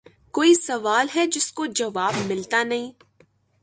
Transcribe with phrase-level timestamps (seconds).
[0.35, 2.85] کوئی سوال ھے جس کو جواب مِلتا نیں